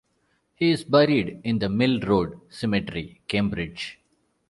[0.55, 3.99] He is buried in the Mill Road cemetery, Cambridge.